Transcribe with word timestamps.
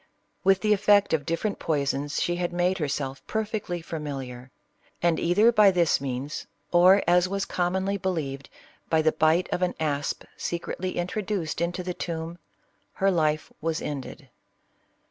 With 0.43 0.61
the 0.61 0.73
effect 0.73 1.13
of 1.13 1.27
different 1.27 1.59
poisons 1.59 2.19
she 2.19 2.37
had 2.37 2.51
made 2.51 2.79
herself 2.79 3.21
perfectly 3.27 3.83
familiar; 3.83 4.49
and 4.99 5.19
either 5.19 5.51
by 5.51 5.69
this 5.69 6.01
means, 6.01 6.47
or, 6.71 7.03
as 7.05 7.29
was 7.29 7.45
commonly 7.45 7.97
believed, 7.97 8.49
by 8.89 9.03
the 9.03 9.11
bite 9.11 9.47
of 9.53 9.61
an 9.61 9.75
asp 9.79 10.23
secretly 10.35 10.97
introduced 10.97 11.61
into 11.61 11.83
the 11.83 11.93
tomb, 11.93 12.39
her 12.93 13.11
life 13.11 13.53
was 13.61 13.79
ended. 13.79 14.27